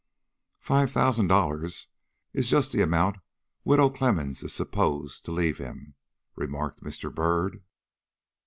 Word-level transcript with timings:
"Five 0.63 0.91
thousand 0.91 1.27
dollars 1.27 1.89
is 2.33 2.49
just 2.49 2.71
the 2.71 2.81
amount 2.81 3.17
Widow 3.63 3.91
Clemmens 3.91 4.41
is 4.43 4.51
supposed 4.51 5.25
to 5.25 5.31
leave 5.31 5.59
him," 5.59 5.93
remarked 6.35 6.81
Mr. 6.81 7.13
Byrd. 7.13 7.61